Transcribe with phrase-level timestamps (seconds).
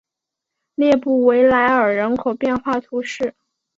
[0.73, 3.35] 列布维莱尔人口变化图示